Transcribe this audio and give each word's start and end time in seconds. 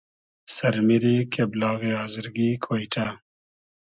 سئر 0.55 0.75
میری 0.87 1.15
کېبلاغی 1.33 1.91
آزرگی 2.03 2.49
کۉیݖۂ 2.63 3.07